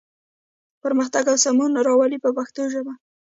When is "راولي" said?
1.87-2.17